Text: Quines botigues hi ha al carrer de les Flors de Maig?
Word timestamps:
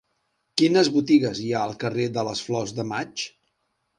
Quines 0.61 0.87
botigues 0.95 1.41
hi 1.43 1.51
ha 1.57 1.61
al 1.65 1.77
carrer 1.85 2.07
de 2.17 2.25
les 2.31 2.43
Flors 2.47 2.75
de 2.79 2.89
Maig? 2.95 3.29